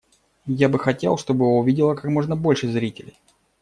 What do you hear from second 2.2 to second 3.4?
больше зрителей.